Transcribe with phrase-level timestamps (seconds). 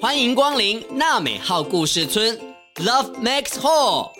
[0.00, 2.34] 欢迎光临娜美号故事村
[2.76, 4.10] ，Love Max Hall，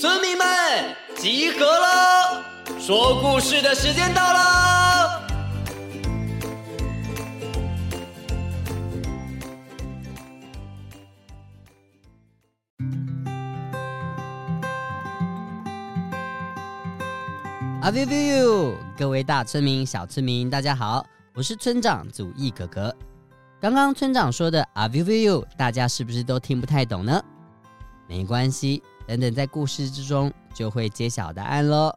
[0.00, 0.46] 村民们
[1.16, 2.44] 集合了，
[2.78, 4.38] 说故事的时间到了。
[17.82, 21.04] 啊 view view，各位大村民、小村民，大家好，
[21.34, 22.94] 我是村长祖义哥哥。
[23.60, 27.22] 刚刚村长说的啊 view view，大家是不是都听不太懂呢？
[28.08, 31.94] 没关系，等等在故事之中就会揭晓答案喽。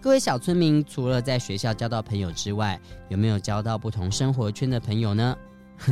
[0.00, 5.36] 各位小村民，除了在学校交到朋友之外，有没有交到不同生活圈的朋友呢？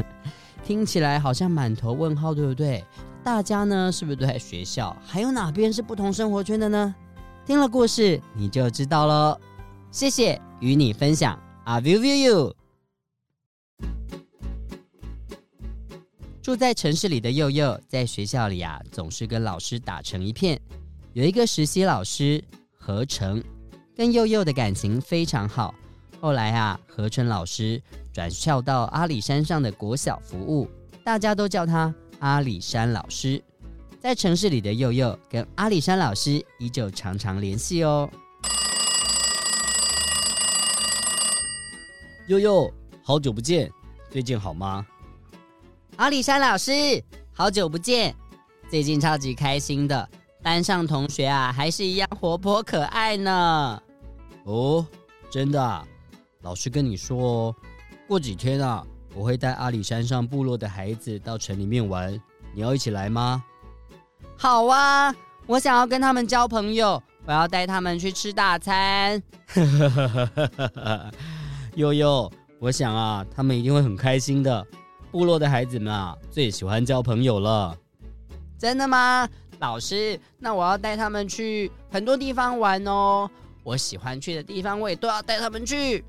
[0.64, 2.84] 听起来好像满头问号，对不对？
[3.22, 4.96] 大家呢，是不是都在学校？
[5.06, 6.92] 还有哪边是不同生活圈的呢？
[7.46, 9.38] 听了故事你就知道喽。
[9.92, 12.54] 谢谢与你分享啊 view view you。
[16.48, 20.58] 住在城市里的佑佑，在学校里啊，总是跟老师打成一片。
[21.12, 22.42] 有一个实习老师
[22.74, 23.44] 何成，
[23.94, 25.74] 跟佑佑的感情非常好。
[26.22, 27.78] 后来啊，何成老师
[28.14, 30.66] 转校到阿里山上的国小服务，
[31.04, 33.44] 大家都叫他阿里山老师。
[34.00, 38.10] 在城市里的佑佑跟阿里山老师依旧常常联系哦。
[42.26, 43.70] 祐祐，好久不见，
[44.10, 44.86] 最近好吗？
[45.98, 46.72] 阿里山老师，
[47.32, 48.14] 好久不见，
[48.70, 50.08] 最近超级开心的，
[50.44, 53.82] 班上同学啊，还是一样活泼可爱呢。
[54.44, 54.86] 哦，
[55.28, 55.84] 真的啊？
[56.42, 57.56] 老师跟你说哦，
[58.06, 62.12] 过几天啊，我会带阿里山上部落的孩子到城里面玩，
[62.54, 63.42] 你要一起来吗？
[64.36, 65.12] 好啊，
[65.48, 69.20] 我想要跟他们交朋友，我要带他们去吃大餐。
[71.74, 72.30] 悠悠，
[72.60, 74.64] 我想啊，他们一定会很开心的。
[75.18, 77.76] 部落的孩子们啊，最喜欢交朋友了。
[78.56, 80.16] 真的吗，老师？
[80.38, 83.28] 那我要带他们去很多地方玩哦。
[83.64, 86.04] 我喜欢去的地方，我也都要带他们去。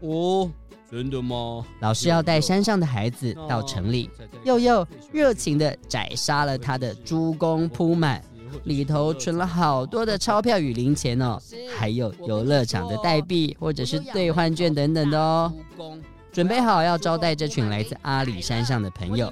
[0.00, 0.50] 哦，
[0.90, 1.64] 真的吗？
[1.78, 4.10] 老师要带山上的孩子到城里，
[4.42, 8.20] 又又热情地宰杀了他的猪公铺满，
[8.64, 11.38] 里头存了好多的钞票与零钱哦，
[11.76, 15.52] 还有游乐场的代币或者是兑换券等等的哦。
[16.38, 19.28] 准备好要招待这群来自阿里山上的朋友，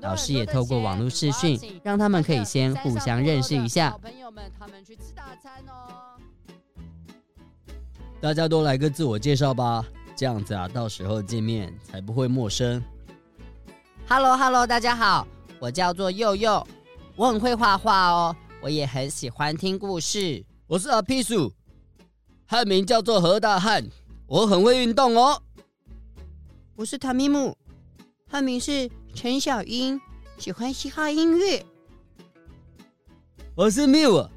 [0.00, 3.96] 老师也透过网络视讯，让他们可以先互相认识一下。
[4.02, 6.18] 朋友们，他们去吃大餐哦。
[8.20, 9.84] 大家都来个自我介绍吧，
[10.16, 12.82] 这样子啊，到时候见面才不会陌生。
[14.08, 15.24] Hello Hello，大家好，
[15.60, 16.66] 我叫做佑佑，
[17.14, 20.44] 我很会画画哦，我也很喜欢听故事。
[20.66, 21.52] 我是阿皮鼠，
[22.44, 23.84] 汉名叫做何大汉，
[24.26, 25.40] 我很会运动哦。
[26.76, 27.56] 我是塔米姆，
[28.28, 30.00] 汉名是陈小英，
[30.38, 31.64] 喜欢嘻哈音乐。
[33.54, 34.28] 我是缪尔，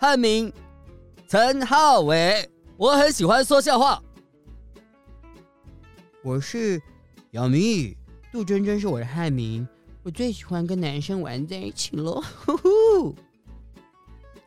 [0.00, 0.50] 汉名
[1.28, 4.02] 陈浩伟，我很喜欢说笑话。
[6.22, 6.80] 我是
[7.32, 7.94] 姚明宇，
[8.32, 9.68] 杜真真是我的汉名，
[10.04, 12.24] 我最喜欢跟男生玩在一起喽。
[12.46, 13.14] 呼呼，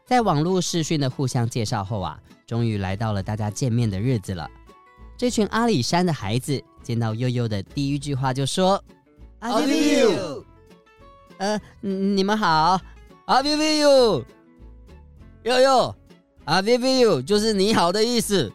[0.07, 4.49] 在网络视讯的互相介绍后啊，终于来到了大家见面的日子了。
[5.15, 6.63] 这群阿里山的孩子。
[6.85, 8.81] 见到悠悠的第一句话就说
[9.39, 10.45] ：“I love you。”
[11.39, 12.79] 呃，你们好
[13.25, 14.23] ，I love you。
[15.41, 15.95] 悠悠
[16.43, 18.53] ，I love you 就是你好的意思。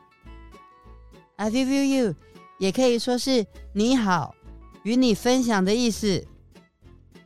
[1.35, 2.15] I love you
[2.59, 4.33] 也可以说是你好，
[4.85, 6.25] 与你分享的意思。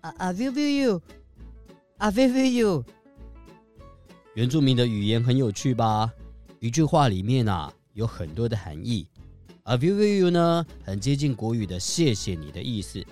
[0.00, 2.82] I love you，I love you。
[4.32, 6.10] 原住民的语言很有趣吧？
[6.60, 9.06] 一句话里面啊，有很多的含义。
[9.66, 13.02] I feel you 呢，很接近国语的“谢谢你”的意思，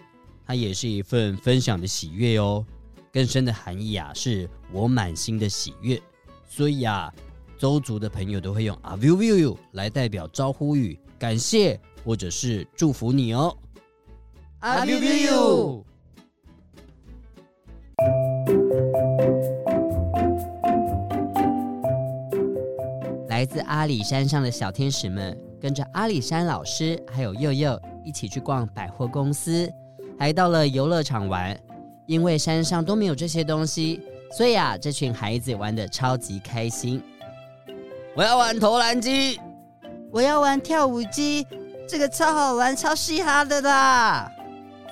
[0.46, 2.62] 它也是一份分享的喜悦哦。
[3.10, 5.98] 更深的含义啊，是我满心的喜悦。
[6.46, 7.10] 所以啊，
[7.58, 13.56] 邹族的朋友都会用 I feel you 来代表招呼语，感谢或者是祝福你哦。
[14.58, 15.86] I feel you。
[23.30, 25.51] 来自阿里山上的小天使们。
[25.62, 29.72] 跟着阿里山老师还有佑佑一起去逛百货公司，
[30.18, 31.56] 还到了游乐场玩。
[32.06, 34.00] 因为山上都没有这些东西，
[34.36, 37.00] 所以啊，这群孩子玩得超级开心。
[38.16, 39.40] 我要玩投篮机，
[40.10, 41.46] 我要玩跳舞机，
[41.88, 44.30] 这个超好玩、超嘻哈的啦！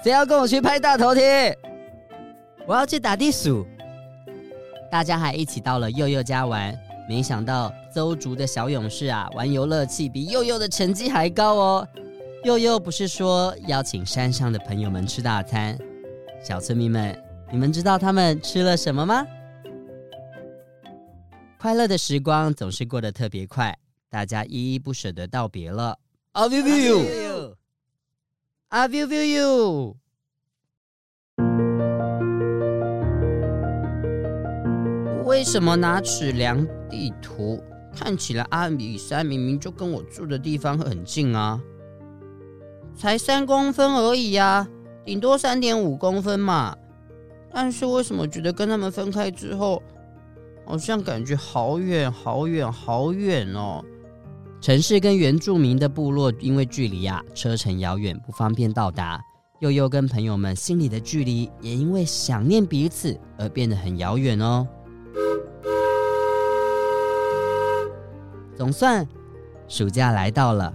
[0.04, 1.54] 谁要跟我去拍大头贴？
[2.64, 3.66] 我要去打地鼠。
[4.88, 6.72] 大家还一起到了佑佑家玩，
[7.10, 11.88] 没想到邹竹的小勇士啊，玩游乐器比佑佑的成绩还高哦。
[12.44, 15.76] 佑佑不是说邀请山上的朋友们吃大餐？
[16.40, 17.20] 小村民们，
[17.50, 19.26] 你们知道他们吃了什么吗？
[21.58, 23.76] 快乐的时光总是过得特别快，
[24.08, 25.98] 大家依依不舍的道别了。
[26.30, 27.56] I will you,
[28.68, 29.96] I will you。
[35.24, 37.62] 为什么拿尺量地图？
[37.92, 41.60] 看起来阿里山明明就跟我住的地方很近啊，
[42.94, 44.68] 才三公分而已呀、啊。
[45.04, 46.76] 顶多三点五公分嘛，
[47.52, 49.82] 但是为什么觉得跟他们分开之后，
[50.64, 53.82] 好像感觉好远好远好远哦？
[54.60, 59.20] 城市跟原住民的部落因为距离啊，车程遥远，不方便到达。
[59.60, 64.66] 悠悠跟朋友们心里的距离也因为想念彼此而变得很遥远哦。
[68.60, 69.08] 总算，
[69.68, 70.70] 暑假来到了。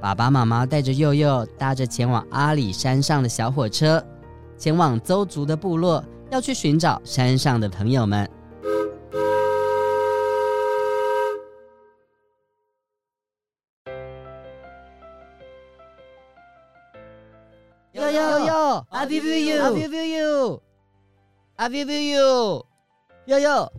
[0.00, 4.02] 爸爸妈妈带着佑佑，搭着前往阿里山上的小火车，
[4.56, 8.26] 前往邹族的部落，要去寻找山上的朋友们。
[17.92, 22.64] 祐祐祐祐，I be you，I be you，I be you。
[23.26, 23.70] 祐祐，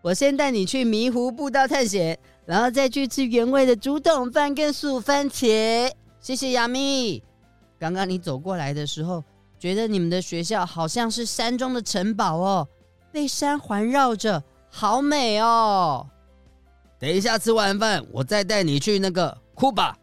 [0.00, 2.18] 我先带你去迷湖步道探险。
[2.46, 5.90] 然后再去吃原味的竹筒饭跟素番茄。
[6.20, 7.22] 谢谢亚咪。
[7.78, 9.22] 刚刚你走过来的时候，
[9.58, 12.68] 觉得你们的学校好像是山中的城堡哦，
[13.12, 16.06] 被山环绕着，好美哦。
[16.98, 19.96] 等一下吃完饭，我再带你去那个库巴。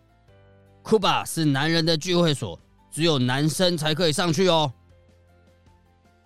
[0.83, 2.59] 库巴是男人的聚会所，
[2.91, 4.71] 只有男生才可以上去哦。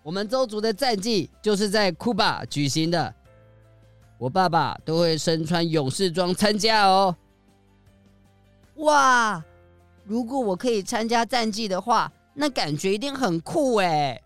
[0.02, 3.14] 我们周族的战绩就是在库巴举行的。
[4.18, 7.16] 我爸爸都会身穿勇士装参加哦。
[8.76, 9.44] 哇，
[10.04, 14.22] 如果我可以参加战祭的话，那感觉一定很酷哎。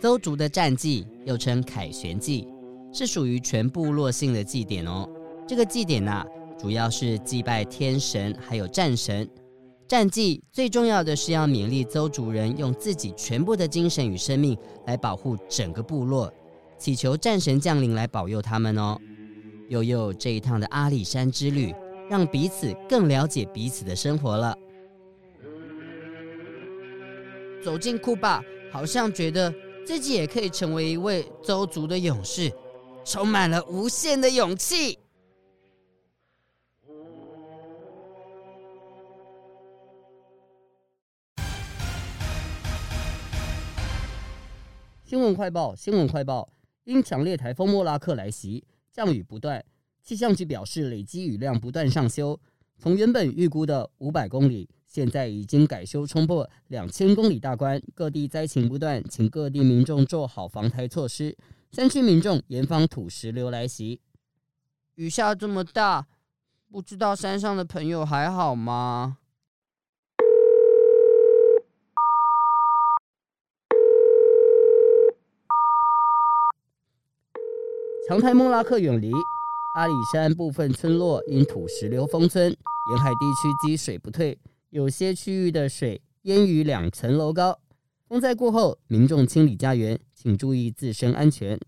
[0.00, 2.46] 邹族的战祭又称凯旋祭，
[2.92, 5.08] 是属于全部落性的祭典哦。
[5.48, 6.26] 这个祭典啊，
[6.58, 9.26] 主要是祭拜天神还有战神。
[9.86, 16.32] 战绩最重要的是要勉励邹族人用自己全部的精神与生命来保护整个部落，
[16.78, 18.98] 祈求战神降临来保佑他们哦。
[19.68, 21.74] 悠悠这一趟的阿里山之旅，
[22.08, 24.56] 让彼此更了解彼此的生活了。
[27.62, 28.42] 走进库巴，
[28.72, 29.52] 好像觉得
[29.86, 32.50] 自己也可以成为一位邹族的勇士，
[33.04, 34.98] 充满了无限的勇气。
[45.14, 46.52] 新闻快报，新闻快报，
[46.82, 49.64] 因强烈台风莫拉克来袭，降雨不断，
[50.02, 52.36] 气象局表示累积雨量不断上修，
[52.76, 61.36] 从原本预估的五百公里，现在已经改修冲破两千公里大关，各地灾情不断，请各地民众做好防台措施，
[61.70, 64.00] 山区民众严防土石流来袭。
[64.96, 66.08] 雨下这么大，
[66.72, 69.18] 不知道山上的朋友还好吗？
[78.06, 79.10] 长台莫拉克远离
[79.76, 87.58] 阿里山，部分村落因土石流封村，沿海地区积水不退，有些区域的水淹于两层楼高。
[88.06, 91.58] 风灾过后，民众清理家园，请注意自身安全。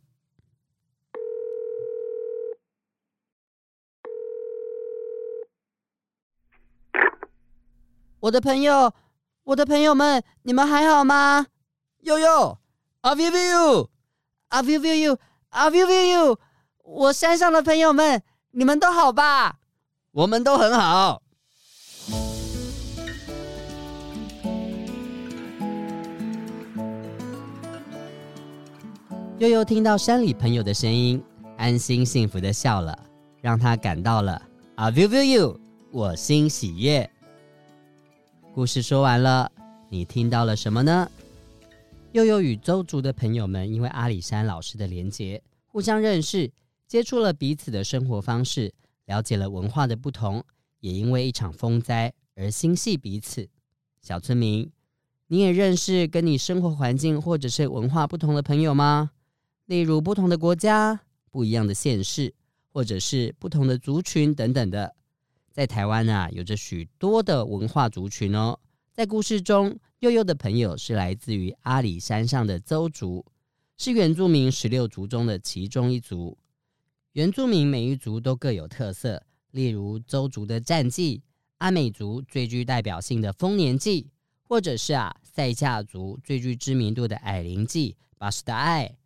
[8.21, 8.93] 我的朋友，
[9.45, 11.47] 我的朋友们，你们还好吗？
[12.03, 12.59] 祐祐
[13.01, 15.19] ，I will you，I will be you。
[15.51, 16.39] I will be you，
[16.83, 19.59] 我山上的朋友们，你们都好吧？
[20.13, 21.23] 我们都很好。
[29.39, 31.23] 悠悠听到山里朋友的声音，
[31.59, 32.99] 安心幸福的笑了，
[33.41, 34.41] 让他感到了
[34.77, 35.61] I will be you，
[35.93, 37.11] 我心喜悦。
[38.55, 39.51] 故事说完了，
[39.91, 41.11] 你听到了什么呢？
[42.17, 46.51] 祐祐与邹族的朋友们因为阿里山老师的连结，互相认识，
[46.87, 48.73] 接触了彼此的生活方式，
[49.05, 50.43] 了解了文化的不同，
[50.81, 53.47] 也因为一场风灾而心系彼此。
[54.01, 54.73] 小村民，
[55.27, 59.11] 你也认识跟你生活环境或者是文化不同的朋友吗？
[59.67, 60.99] 例如不同的国家、
[61.31, 62.33] 不一样的县市，
[62.73, 64.95] 或者是不同的族群等等的。
[65.53, 68.59] 在台湾啊，有着许多的文化族群哦。
[68.97, 73.23] 在故事中，悠悠的朋友是来自于阿里山上的邹族，
[73.77, 76.39] 是原住民十六族中的其中一族。
[77.13, 81.23] 原住民每一族都各有特色，例如邹族的战祭，
[81.59, 84.09] 阿美族最具代表性的丰年祭，
[84.41, 88.97] 或者是啊赛夏族最具知名度的矮灵祭巴斯达爱，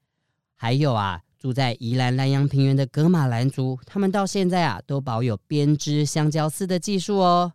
[0.55, 7.55] 还有啊住在宜兰兰阳平原的格玛兰族，他们到现在啊都保有编织香蕉丝的技术哦。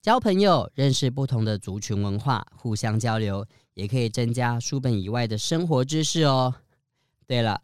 [0.00, 6.54] 交朋友，认识不同的族群文化，互相交流，也可以增加书本以外的生活知识哦。
[7.26, 7.60] 对了。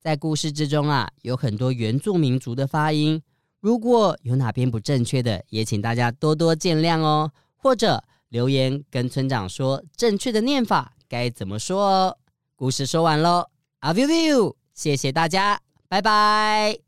[0.00, 3.20] 在故事之中啊，有很多原住民族的发音，
[3.60, 7.30] 如果有哪边不正确的，也请大家多多见谅哦。
[7.56, 12.18] 或者留言跟村长说正确的念法该怎么说哦。
[12.54, 16.87] 故事说完喽，A view view，谢谢大家，拜拜。